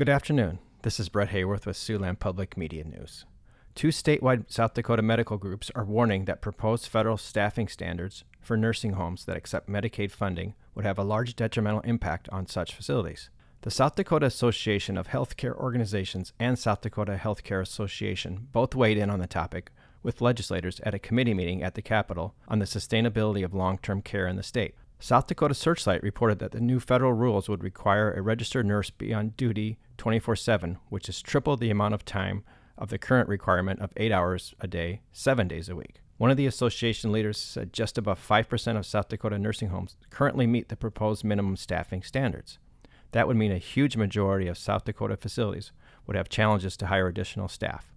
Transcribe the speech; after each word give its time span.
Good 0.00 0.08
afternoon. 0.08 0.60
This 0.80 0.98
is 0.98 1.10
Brett 1.10 1.28
Hayworth 1.28 1.66
with 1.66 1.76
Siouxland 1.76 2.20
Public 2.20 2.56
Media 2.56 2.84
News. 2.84 3.26
Two 3.74 3.88
statewide 3.88 4.50
South 4.50 4.72
Dakota 4.72 5.02
medical 5.02 5.36
groups 5.36 5.70
are 5.74 5.84
warning 5.84 6.24
that 6.24 6.40
proposed 6.40 6.86
federal 6.86 7.18
staffing 7.18 7.68
standards 7.68 8.24
for 8.40 8.56
nursing 8.56 8.94
homes 8.94 9.26
that 9.26 9.36
accept 9.36 9.68
Medicaid 9.68 10.10
funding 10.10 10.54
would 10.74 10.86
have 10.86 10.98
a 10.98 11.04
large 11.04 11.36
detrimental 11.36 11.82
impact 11.82 12.30
on 12.30 12.46
such 12.46 12.74
facilities. 12.74 13.28
The 13.60 13.70
South 13.70 13.94
Dakota 13.94 14.24
Association 14.24 14.96
of 14.96 15.08
Healthcare 15.08 15.54
Organizations 15.54 16.32
and 16.40 16.58
South 16.58 16.80
Dakota 16.80 17.20
Healthcare 17.22 17.60
Association 17.60 18.48
both 18.52 18.74
weighed 18.74 18.96
in 18.96 19.10
on 19.10 19.20
the 19.20 19.26
topic 19.26 19.70
with 20.02 20.22
legislators 20.22 20.80
at 20.80 20.94
a 20.94 20.98
committee 20.98 21.34
meeting 21.34 21.62
at 21.62 21.74
the 21.74 21.82
Capitol 21.82 22.34
on 22.48 22.58
the 22.58 22.64
sustainability 22.64 23.44
of 23.44 23.52
long 23.52 23.76
term 23.76 24.00
care 24.00 24.26
in 24.26 24.36
the 24.36 24.42
state. 24.42 24.74
South 25.02 25.26
Dakota 25.26 25.54
Searchlight 25.54 26.02
reported 26.02 26.40
that 26.40 26.52
the 26.52 26.60
new 26.60 26.78
federal 26.78 27.14
rules 27.14 27.48
would 27.48 27.64
require 27.64 28.12
a 28.12 28.20
registered 28.20 28.66
nurse 28.66 28.90
be 28.90 29.14
on 29.14 29.30
duty 29.30 29.78
24 29.96 30.36
7, 30.36 30.76
which 30.90 31.08
is 31.08 31.22
triple 31.22 31.56
the 31.56 31.70
amount 31.70 31.94
of 31.94 32.04
time 32.04 32.44
of 32.76 32.90
the 32.90 32.98
current 32.98 33.26
requirement 33.26 33.80
of 33.80 33.94
eight 33.96 34.12
hours 34.12 34.54
a 34.60 34.66
day, 34.66 35.00
seven 35.10 35.48
days 35.48 35.70
a 35.70 35.74
week. 35.74 36.02
One 36.18 36.30
of 36.30 36.36
the 36.36 36.46
association 36.46 37.12
leaders 37.12 37.38
said 37.38 37.72
just 37.72 37.96
above 37.96 38.20
5% 38.20 38.76
of 38.76 38.84
South 38.84 39.08
Dakota 39.08 39.38
nursing 39.38 39.70
homes 39.70 39.96
currently 40.10 40.46
meet 40.46 40.68
the 40.68 40.76
proposed 40.76 41.24
minimum 41.24 41.56
staffing 41.56 42.02
standards. 42.02 42.58
That 43.12 43.26
would 43.26 43.38
mean 43.38 43.52
a 43.52 43.58
huge 43.58 43.96
majority 43.96 44.48
of 44.48 44.58
South 44.58 44.84
Dakota 44.84 45.16
facilities 45.16 45.72
would 46.06 46.14
have 46.14 46.28
challenges 46.28 46.76
to 46.76 46.88
hire 46.88 47.08
additional 47.08 47.48
staff. 47.48 47.90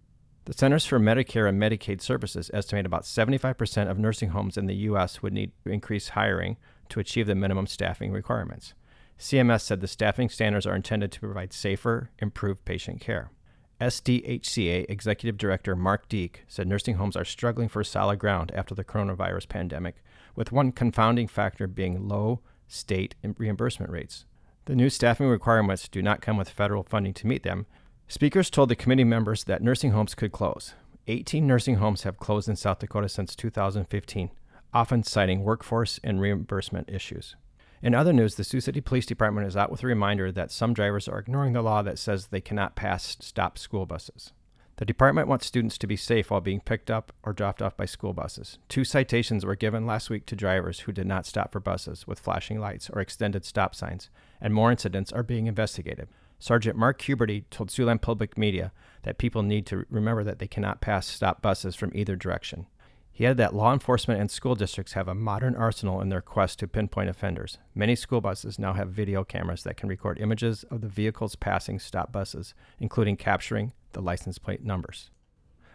The 0.45 0.53
Centers 0.53 0.85
for 0.85 0.99
Medicare 0.99 1.47
and 1.47 1.57
Medicaid 1.61 2.01
Services 2.01 2.51
estimate 2.53 2.85
about 2.85 3.03
75% 3.03 3.89
of 3.89 3.97
nursing 3.97 4.29
homes 4.29 4.57
in 4.57 4.65
the 4.65 4.75
U.S. 4.75 5.21
would 5.21 5.31
need 5.31 5.53
to 5.63 5.71
increase 5.71 6.09
hiring 6.09 6.57
to 6.89 6.99
achieve 6.99 7.27
the 7.27 7.35
minimum 7.35 7.65
staffing 7.65 8.11
requirements. 8.11 8.73
CMS 9.17 9.61
said 9.61 9.79
the 9.79 9.87
staffing 9.87 10.27
standards 10.27 10.65
are 10.65 10.75
intended 10.75 11.13
to 11.13 11.21
provide 11.21 11.53
safer, 11.53 12.09
improved 12.19 12.65
patient 12.65 12.99
care. 12.99 13.31
SDHCA 13.79 14.85
Executive 14.89 15.37
Director 15.37 15.77
Mark 15.77 16.09
Deak 16.09 16.43
said 16.49 16.67
nursing 16.67 16.95
homes 16.95 17.15
are 17.15 17.23
struggling 17.23 17.69
for 17.69 17.81
solid 17.81 18.19
ground 18.19 18.51
after 18.53 18.75
the 18.75 18.83
coronavirus 18.83 19.47
pandemic, 19.47 20.03
with 20.35 20.51
one 20.51 20.73
confounding 20.73 21.29
factor 21.29 21.67
being 21.67 22.09
low 22.09 22.41
state 22.67 23.15
reimbursement 23.37 23.91
rates. 23.91 24.25
The 24.65 24.75
new 24.75 24.89
staffing 24.89 25.27
requirements 25.27 25.87
do 25.87 26.01
not 26.01 26.21
come 26.21 26.35
with 26.35 26.49
federal 26.49 26.83
funding 26.83 27.13
to 27.15 27.27
meet 27.27 27.43
them, 27.43 27.65
Speakers 28.13 28.51
told 28.51 28.69
the 28.69 28.75
committee 28.75 29.03
members 29.03 29.45
that 29.45 29.63
nursing 29.63 29.89
homes 29.89 30.13
could 30.13 30.31
close. 30.31 30.75
18 31.07 31.47
nursing 31.47 31.77
homes 31.77 32.03
have 32.03 32.19
closed 32.19 32.47
in 32.47 32.55
South 32.55 32.77
Dakota 32.77 33.09
since 33.09 33.35
2015, 33.35 34.29
often 34.71 35.01
citing 35.01 35.41
workforce 35.41 35.99
and 36.03 36.21
reimbursement 36.21 36.87
issues. 36.91 37.35
In 37.81 37.95
other 37.95 38.13
news, 38.13 38.35
the 38.35 38.43
Sioux 38.43 38.61
City 38.61 38.81
Police 38.81 39.07
Department 39.07 39.47
is 39.47 39.57
out 39.57 39.71
with 39.71 39.81
a 39.81 39.87
reminder 39.87 40.31
that 40.31 40.51
some 40.51 40.75
drivers 40.75 41.07
are 41.07 41.17
ignoring 41.17 41.53
the 41.53 41.63
law 41.63 41.81
that 41.81 41.97
says 41.97 42.27
they 42.27 42.39
cannot 42.39 42.75
pass 42.75 43.17
stop 43.19 43.57
school 43.57 43.87
buses. 43.87 44.31
The 44.75 44.85
department 44.85 45.27
wants 45.27 45.47
students 45.47 45.79
to 45.79 45.87
be 45.87 45.95
safe 45.95 46.29
while 46.29 46.39
being 46.39 46.61
picked 46.61 46.91
up 46.91 47.13
or 47.23 47.33
dropped 47.33 47.63
off 47.63 47.75
by 47.75 47.85
school 47.85 48.13
buses. 48.13 48.59
Two 48.69 48.83
citations 48.83 49.43
were 49.43 49.55
given 49.55 49.87
last 49.87 50.11
week 50.11 50.27
to 50.27 50.35
drivers 50.35 50.81
who 50.81 50.91
did 50.91 51.07
not 51.07 51.25
stop 51.25 51.51
for 51.51 51.59
buses 51.59 52.05
with 52.05 52.19
flashing 52.19 52.59
lights 52.59 52.91
or 52.91 53.01
extended 53.01 53.43
stop 53.43 53.73
signs, 53.73 54.11
and 54.39 54.53
more 54.53 54.69
incidents 54.69 55.11
are 55.11 55.23
being 55.23 55.47
investigated. 55.47 56.09
Sergeant 56.43 56.75
Mark 56.75 57.01
Huberty 57.01 57.45
told 57.49 57.69
Siouxland 57.69 58.01
Public 58.01 58.37
Media 58.37 58.73
that 59.03 59.17
people 59.17 59.43
need 59.43 59.65
to 59.67 59.85
remember 59.89 60.25
that 60.25 60.39
they 60.39 60.47
cannot 60.47 60.81
pass 60.81 61.07
stop 61.07 61.41
buses 61.41 61.73
from 61.73 61.93
either 61.95 62.17
direction. 62.17 62.67
He 63.13 63.25
added 63.25 63.37
that 63.37 63.55
law 63.55 63.71
enforcement 63.71 64.19
and 64.19 64.29
school 64.29 64.53
districts 64.53 64.91
have 64.91 65.07
a 65.07 65.15
modern 65.15 65.55
arsenal 65.55 66.01
in 66.01 66.09
their 66.09 66.19
quest 66.19 66.59
to 66.59 66.67
pinpoint 66.67 67.09
offenders. 67.09 67.59
Many 67.73 67.95
school 67.95 68.19
buses 68.19 68.59
now 68.59 68.73
have 68.73 68.89
video 68.89 69.23
cameras 69.23 69.63
that 69.63 69.77
can 69.77 69.87
record 69.87 70.19
images 70.19 70.65
of 70.65 70.81
the 70.81 70.89
vehicles 70.89 71.37
passing 71.37 71.79
stop 71.79 72.11
buses, 72.11 72.53
including 72.77 73.15
capturing 73.15 73.71
the 73.93 74.01
license 74.01 74.37
plate 74.37 74.65
numbers. 74.65 75.11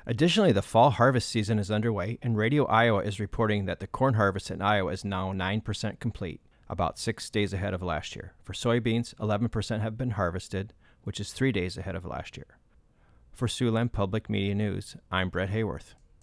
Additionally, 0.06 0.52
the 0.52 0.60
fall 0.60 0.90
harvest 0.90 1.30
season 1.30 1.58
is 1.58 1.70
underway, 1.70 2.18
and 2.20 2.36
Radio 2.36 2.66
Iowa 2.66 3.00
is 3.00 3.18
reporting 3.18 3.64
that 3.64 3.80
the 3.80 3.86
corn 3.86 4.14
harvest 4.14 4.50
in 4.50 4.60
Iowa 4.60 4.92
is 4.92 5.02
now 5.02 5.32
9% 5.32 5.98
complete 5.98 6.42
about 6.68 6.98
six 6.98 7.30
days 7.30 7.52
ahead 7.52 7.74
of 7.74 7.82
last 7.82 8.14
year. 8.14 8.34
For 8.42 8.52
soybeans, 8.52 9.14
11% 9.16 9.80
have 9.80 9.96
been 9.96 10.10
harvested, 10.12 10.72
which 11.02 11.20
is 11.20 11.32
three 11.32 11.52
days 11.52 11.78
ahead 11.78 11.94
of 11.94 12.04
last 12.04 12.36
year. 12.36 12.58
For 13.32 13.46
Siouxland 13.48 13.92
Public 13.92 14.28
Media 14.28 14.54
News, 14.54 14.96
I'm 15.10 15.28
Brett 15.28 15.50
Hayworth. 15.50 15.94